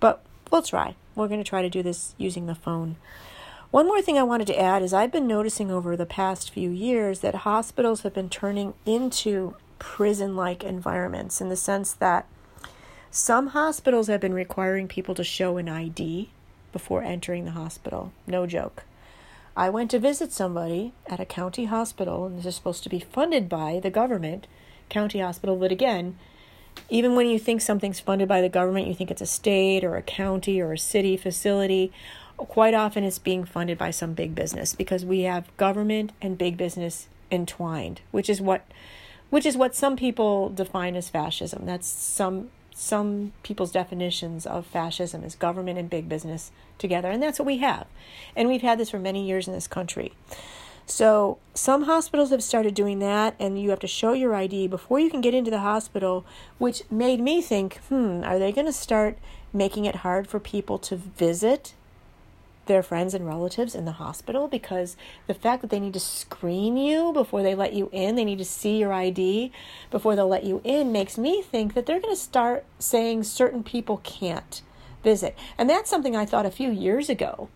[0.00, 0.96] But we'll try.
[1.14, 2.96] We're going to try to do this using the phone.
[3.70, 6.70] One more thing I wanted to add is I've been noticing over the past few
[6.70, 12.26] years that hospitals have been turning into prison like environments in the sense that
[13.10, 16.30] some hospitals have been requiring people to show an ID
[16.74, 18.12] before entering the hospital.
[18.26, 18.82] No joke.
[19.56, 23.00] I went to visit somebody at a county hospital, and this is supposed to be
[23.00, 24.46] funded by the government,
[24.90, 26.18] county hospital, but again,
[26.90, 29.96] even when you think something's funded by the government, you think it's a state or
[29.96, 31.90] a county or a city facility
[32.36, 36.56] quite often it's being funded by some big business because we have government and big
[36.56, 38.64] business entwined, which is what
[39.30, 41.66] which is what some people define as fascism.
[41.66, 47.38] That's some some people's definitions of fascism is government and big business together, and that's
[47.38, 47.86] what we have.
[48.34, 50.12] And we've had this for many years in this country.
[50.86, 55.00] So, some hospitals have started doing that, and you have to show your ID before
[55.00, 56.26] you can get into the hospital,
[56.58, 59.16] which made me think, hmm, are they going to start
[59.52, 61.72] making it hard for people to visit
[62.66, 64.96] their friends and relatives in the hospital because
[65.26, 68.38] the fact that they need to screen you before they let you in, they need
[68.38, 69.52] to see your ID
[69.90, 73.62] before they'll let you in, makes me think that they're going to start saying certain
[73.62, 74.62] people can't
[75.02, 75.36] visit.
[75.58, 77.48] And that's something I thought a few years ago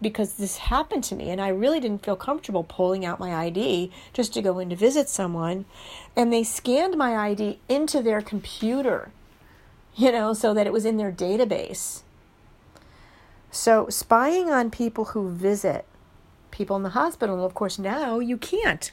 [0.00, 3.90] because this happened to me and I really didn't feel comfortable pulling out my ID
[4.12, 5.64] just to go in to visit someone.
[6.16, 9.10] And they scanned my ID into their computer,
[9.94, 12.02] you know, so that it was in their database
[13.54, 15.84] so, spying on people who visit
[16.50, 18.90] people in the hospital, of course, now you can't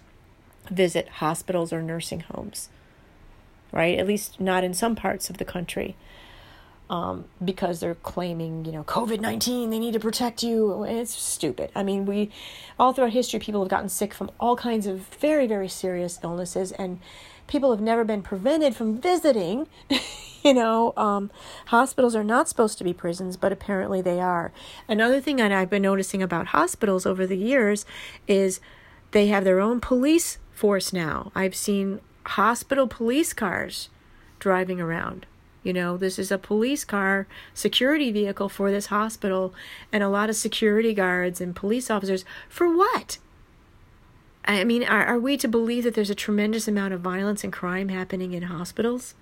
[0.69, 2.69] visit hospitals or nursing homes,
[3.71, 3.97] right?
[3.97, 5.95] At least not in some parts of the country.
[6.91, 10.83] Um, because they're claiming, you know, COVID 19, they need to protect you.
[10.83, 11.71] It's stupid.
[11.73, 12.29] I mean, we,
[12.77, 16.73] all throughout history, people have gotten sick from all kinds of very, very serious illnesses,
[16.73, 16.99] and
[17.51, 19.67] people have never been prevented from visiting
[20.43, 21.29] you know, um,
[21.67, 24.51] hospitals are not supposed to be prisons, but apparently they are.
[24.87, 27.85] Another thing that I've been noticing about hospitals over the years
[28.27, 28.59] is
[29.11, 31.31] they have their own police force now.
[31.35, 33.89] I've seen hospital police cars
[34.39, 35.25] driving around.
[35.61, 39.53] You know, this is a police car, security vehicle for this hospital,
[39.91, 42.25] and a lot of security guards and police officers.
[42.49, 43.19] For what?
[44.45, 47.53] I mean, are, are we to believe that there's a tremendous amount of violence and
[47.53, 49.13] crime happening in hospitals?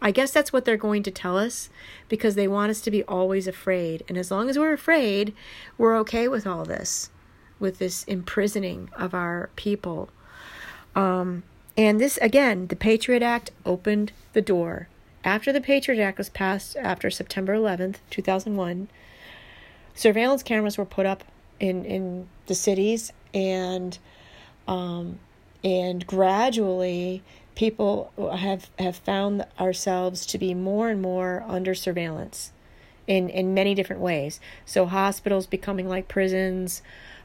[0.00, 1.70] I guess that's what they're going to tell us
[2.08, 4.02] because they want us to be always afraid.
[4.08, 5.32] And as long as we're afraid,
[5.78, 7.10] we're okay with all this,
[7.60, 10.08] with this imprisoning of our people.
[10.96, 11.44] Um,
[11.76, 14.88] and this, again, the Patriot Act opened the door.
[15.22, 18.88] After the Patriot Act was passed after September 11th, 2001,
[19.94, 21.22] surveillance cameras were put up
[21.60, 23.98] in, in the cities and
[24.72, 25.18] um,
[25.62, 27.22] and gradually
[27.54, 32.52] people have have found ourselves to be more and more under surveillance
[33.06, 34.40] in in many different ways.
[34.64, 36.82] So hospitals becoming like prisons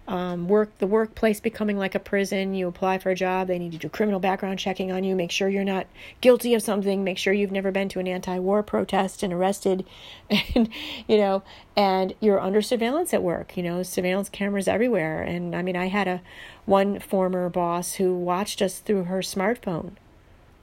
[0.08, 2.54] um, work the workplace becoming like a prison.
[2.54, 5.32] You apply for a job they need to do criminal background checking on you make
[5.32, 5.88] sure you're not
[6.22, 9.86] guilty of something make sure you've never been to an anti-war protest and arrested
[10.56, 10.70] and
[11.08, 11.44] you know
[11.76, 15.22] and you're under surveillance at work you know surveillance cameras everywhere.
[15.22, 16.22] And i mean i had a
[16.66, 19.92] one former boss who watched us through her smartphone.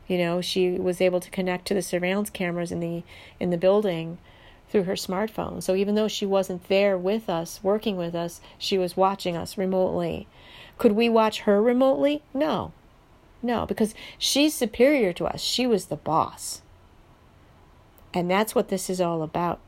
[0.06, 3.02] You know she was able to connect to the surveillance cameras in the
[3.38, 4.18] in the building
[4.74, 5.62] through her smartphone.
[5.62, 9.56] So even though she wasn't there with us, working with us, she was watching us
[9.56, 10.26] remotely.
[10.78, 12.24] Could we watch her remotely?
[12.34, 12.72] No.
[13.40, 15.40] No, because she's superior to us.
[15.40, 16.62] She was the boss.
[18.12, 19.60] And that's what this is all about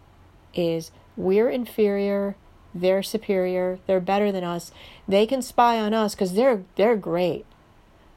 [0.52, 2.34] is we're inferior,
[2.74, 4.72] they're superior, they're better than us.
[5.06, 7.46] They can spy on us cuz they're they're great.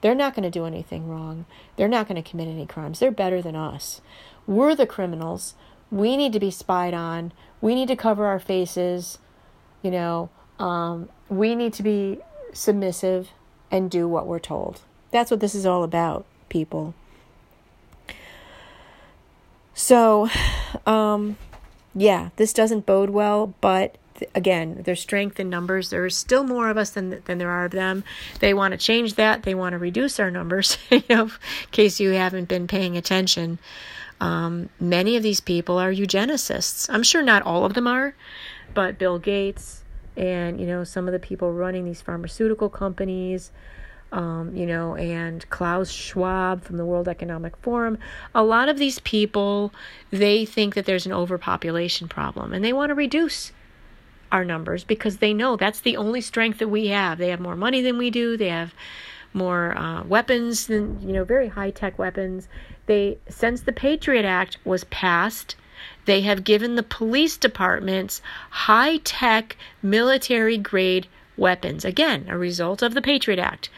[0.02, 1.46] They're not going to do anything wrong.
[1.76, 2.98] They're not going to commit any crimes.
[2.98, 4.02] They're better than us.
[4.48, 5.54] We're the criminals
[5.92, 7.32] we need to be spied on.
[7.62, 9.18] We need to cover our faces.
[9.82, 12.20] You know, um, we need to be
[12.54, 13.30] submissive
[13.72, 14.82] and do what we're told.
[15.12, 16.94] That's what this is all about, people.
[19.74, 20.30] So,
[20.86, 21.38] um,
[21.96, 23.98] yeah, this doesn't bode well, but
[24.36, 25.90] again, there's strength in numbers.
[25.90, 28.04] There's still more of us than than there are of them.
[28.40, 29.44] They want to change that.
[29.44, 30.78] They want to reduce our numbers.
[30.90, 31.32] you know, in
[31.72, 33.60] case you haven't been paying attention.
[34.20, 36.90] Um, many of these people are eugenicists.
[36.90, 38.16] I'm sure not all of them are,
[38.74, 39.84] but Bill Gates
[40.18, 43.52] and you know some of the people running these pharmaceutical companies,
[44.12, 47.98] um, you know, and Klaus Schwab from the World Economic Forum.
[48.36, 49.74] A lot of these people
[50.12, 53.54] they think that there's an overpopulation problem and they want to reduce
[54.32, 57.18] our numbers because they know that's the only strength that we have.
[57.18, 58.38] They have more money than we do.
[58.38, 58.74] They have
[59.34, 62.48] more uh, weapons than you know, very high tech weapons
[62.90, 65.56] they since the Patriot Act was passed,
[66.06, 71.86] they have given the police departments high-tech military grade weapons.
[71.86, 73.70] Again, a result of the Patriot Act.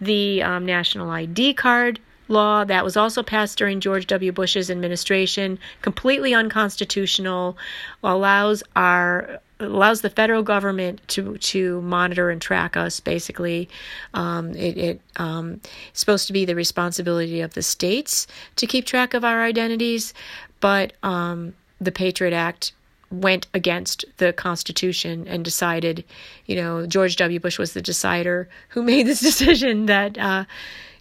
[0.00, 4.32] The um, national ID card law that was also passed during George W.
[4.32, 7.56] Bush's administration, completely unconstitutional,
[8.02, 13.00] allows our allows the federal government to to monitor and track us.
[13.00, 13.68] Basically,
[14.14, 18.84] um, it, it um, it's supposed to be the responsibility of the states to keep
[18.86, 20.12] track of our identities,
[20.60, 22.72] but um, the Patriot Act
[23.10, 26.04] went against the Constitution and decided,
[26.46, 27.38] you know, George W.
[27.38, 30.44] Bush was the decider who made this decision that, uh,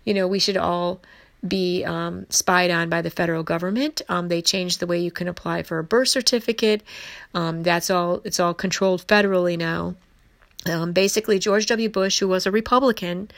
[0.05, 1.01] you know, we should all
[1.45, 4.01] be um, spied on by the federal government.
[4.09, 6.81] Um, they changed the way you can apply for a birth certificate.
[7.33, 8.21] Um, that's all.
[8.23, 9.95] It's all controlled federally now.
[10.67, 11.89] Um, basically, George W.
[11.89, 13.29] Bush, who was a Republican,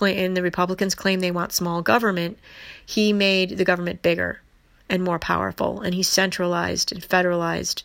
[0.00, 2.38] and the Republicans claim they want small government,
[2.86, 4.40] he made the government bigger
[4.88, 7.82] and more powerful, and he centralized and federalized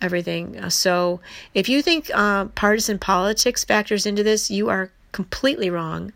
[0.00, 0.68] everything.
[0.70, 1.20] So,
[1.54, 6.12] if you think uh, partisan politics factors into this, you are completely wrong.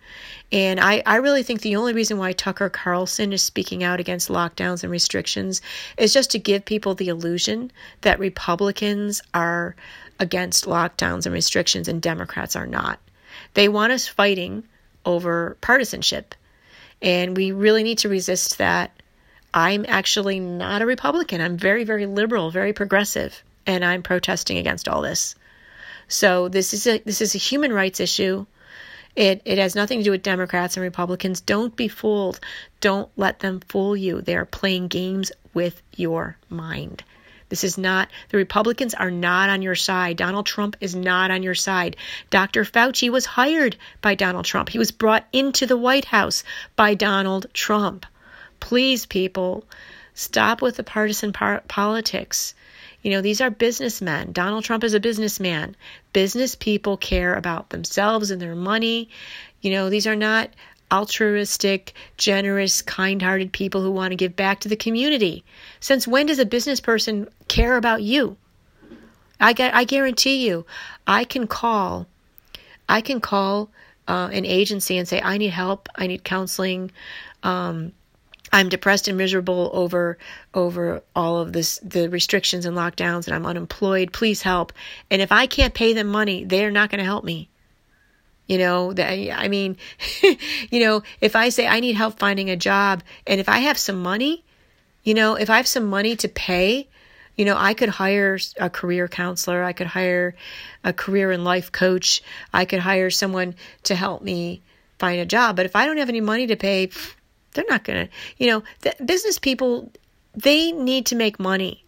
[0.52, 4.28] And I, I really think the only reason why Tucker Carlson is speaking out against
[4.28, 5.62] lockdowns and restrictions
[5.96, 7.70] is just to give people the illusion
[8.02, 9.76] that Republicans are
[10.18, 12.98] against lockdowns and restrictions and Democrats are not.
[13.54, 14.64] They want us fighting
[15.06, 16.34] over partisanship.
[17.00, 18.90] And we really need to resist that.
[19.54, 21.40] I'm actually not a Republican.
[21.40, 25.36] I'm very, very liberal, very progressive, and I'm protesting against all this.
[26.08, 28.46] So this is a this is a human rights issue.
[29.18, 31.40] It, it has nothing to do with Democrats and Republicans.
[31.40, 32.38] Don't be fooled.
[32.80, 34.20] Don't let them fool you.
[34.20, 37.02] They are playing games with your mind.
[37.48, 40.18] This is not, the Republicans are not on your side.
[40.18, 41.96] Donald Trump is not on your side.
[42.30, 42.62] Dr.
[42.62, 44.68] Fauci was hired by Donald Trump.
[44.68, 46.44] He was brought into the White House
[46.76, 48.06] by Donald Trump.
[48.60, 49.64] Please, people,
[50.14, 52.54] stop with the partisan par- politics.
[53.08, 54.32] You know, these are businessmen.
[54.32, 55.74] Donald Trump is a businessman.
[56.12, 59.08] Business people care about themselves and their money.
[59.62, 60.50] You know, these are not
[60.92, 65.42] altruistic, generous, kind hearted people who want to give back to the community.
[65.80, 68.36] Since when does a business person care about you?
[69.40, 70.66] I, I guarantee you,
[71.06, 72.06] I can call,
[72.90, 73.70] I can call
[74.06, 76.90] uh, an agency and say, I need help, I need counseling,
[77.42, 77.92] um,
[78.52, 80.18] I'm depressed and miserable over
[80.54, 84.12] over all of this the restrictions and lockdowns and I'm unemployed.
[84.12, 84.72] Please help.
[85.10, 87.48] And if I can't pay them money, they're not going to help me.
[88.46, 89.76] You know, that I mean,
[90.70, 93.78] you know, if I say I need help finding a job and if I have
[93.78, 94.44] some money,
[95.04, 96.88] you know, if I have some money to pay,
[97.36, 100.34] you know, I could hire a career counselor, I could hire
[100.82, 102.22] a career and life coach,
[102.52, 104.62] I could hire someone to help me
[104.98, 105.54] find a job.
[105.54, 106.90] But if I don't have any money to pay,
[107.52, 108.62] they're not going to, you know,
[109.04, 109.90] business people,
[110.34, 111.84] they need to make money.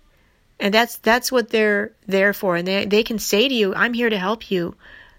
[0.59, 2.57] And that's that's what they're there for.
[2.57, 4.75] And they they can say to you, "I'm here to help you."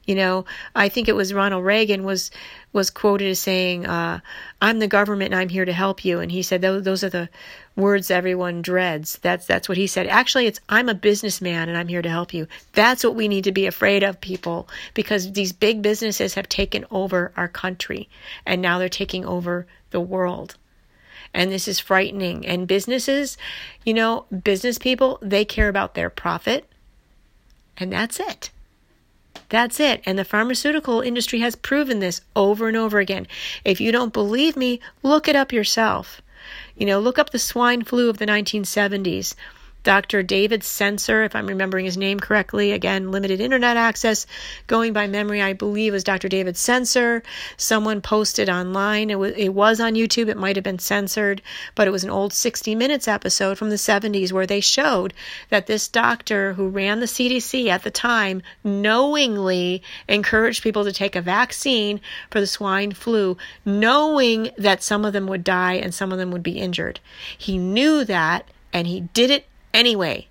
[0.05, 0.45] You know,
[0.75, 2.31] I think it was Ronald Reagan was
[2.73, 4.19] was quoted as saying, uh,
[4.61, 7.09] "I'm the government and I'm here to help you." And he said those, those are
[7.09, 7.29] the
[7.75, 9.19] words everyone dreads.
[9.21, 10.07] That's that's what he said.
[10.07, 12.47] Actually, it's I'm a businessman and I'm here to help you.
[12.73, 16.85] That's what we need to be afraid of, people, because these big businesses have taken
[16.89, 18.09] over our country
[18.45, 20.55] and now they're taking over the world.
[21.33, 22.45] And this is frightening.
[22.45, 23.37] And businesses,
[23.85, 26.67] you know, business people, they care about their profit.
[27.77, 28.49] And that's it.
[29.51, 30.01] That's it.
[30.05, 33.27] And the pharmaceutical industry has proven this over and over again.
[33.65, 36.21] If you don't believe me, look it up yourself.
[36.77, 39.35] You know, look up the swine flu of the 1970s.
[39.83, 40.21] Dr.
[40.21, 44.27] David Sencer, if I'm remembering his name correctly, again, limited internet access,
[44.67, 46.29] going by memory, I believe was Dr.
[46.29, 47.23] David Sencer.
[47.57, 49.09] Someone posted online.
[49.09, 50.27] It was, it was on YouTube.
[50.29, 51.41] It might have been censored,
[51.75, 55.13] but it was an old 60 Minutes episode from the 70s where they showed
[55.49, 61.15] that this doctor who ran the CDC at the time knowingly encouraged people to take
[61.15, 66.11] a vaccine for the swine flu, knowing that some of them would die and some
[66.11, 66.99] of them would be injured.
[67.37, 70.27] He knew that and he did it anyway.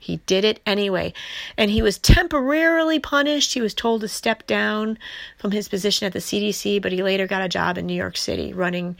[0.00, 1.12] He did it anyway.
[1.56, 3.54] And he was temporarily punished.
[3.54, 4.98] He was told to step down
[5.36, 8.16] from his position at the CDC, but he later got a job in New York
[8.16, 8.96] City running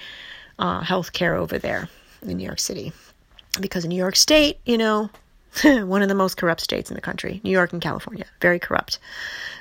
[0.59, 1.89] uh, health care over there
[2.23, 2.93] in New York City.
[3.61, 5.11] Because New York State, you know,
[5.65, 8.99] one of the most corrupt states in the country, New York and California, very corrupt.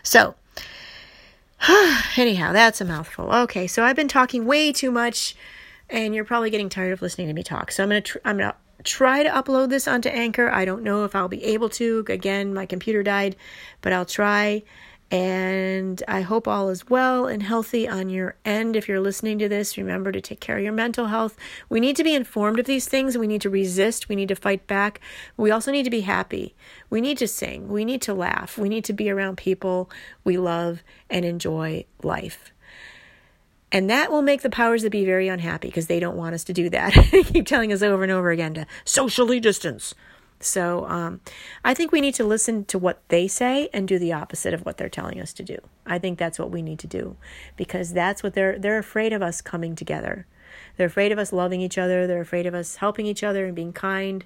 [0.03, 0.35] So,
[2.17, 3.31] anyhow, that's a mouthful.
[3.33, 5.35] Okay, so I've been talking way too much,
[5.89, 7.71] and you're probably getting tired of listening to me talk.
[7.71, 8.55] So I'm gonna tr- I'm gonna
[8.85, 10.49] try to upload this onto Anchor.
[10.49, 12.05] I don't know if I'll be able to.
[12.07, 13.35] Again, my computer died,
[13.81, 14.63] but I'll try.
[15.11, 18.75] And I hope all is well and healthy on your end.
[18.75, 21.37] If you're listening to this, remember to take care of your mental health.
[21.69, 23.17] We need to be informed of these things.
[23.17, 24.09] We need to resist.
[24.09, 24.99] We need to fight back.
[25.37, 26.55] We also need to be happy.
[26.89, 27.69] We need to sing.
[27.69, 28.57] We need to laugh.
[28.57, 29.91] We need to be around people
[30.23, 32.51] we love and enjoy life.
[33.71, 36.43] And that will make the powers that be very unhappy because they don't want us
[36.45, 36.93] to do that.
[37.11, 39.95] they keep telling us over and over again to socially distance.
[40.39, 41.21] So um,
[41.63, 44.65] I think we need to listen to what they say and do the opposite of
[44.65, 45.57] what they're telling us to do.
[45.85, 47.15] I think that's what we need to do
[47.55, 50.27] because that's what they're they're afraid of us coming together.
[50.77, 52.05] They're afraid of us loving each other.
[52.05, 54.25] They're afraid of us helping each other and being kind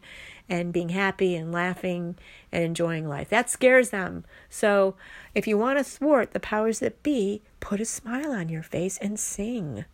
[0.49, 2.17] and being happy and laughing
[2.51, 3.29] and enjoying life.
[3.29, 4.25] That scares them.
[4.49, 4.95] So
[5.35, 8.97] if you want to thwart the powers that be, put a smile on your face
[8.97, 9.85] and sing.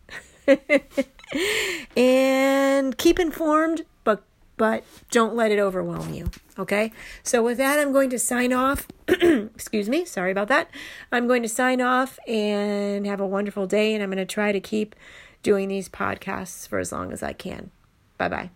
[1.96, 4.22] and keep informed, but
[4.56, 6.30] but don't let it overwhelm you.
[6.58, 6.92] Okay?
[7.22, 8.86] So with that I'm going to sign off.
[9.08, 10.70] Excuse me, sorry about that.
[11.12, 14.52] I'm going to sign off and have a wonderful day and I'm going to try
[14.52, 14.96] to keep
[15.42, 17.70] doing these podcasts for as long as I can.
[18.16, 18.50] Bye bye.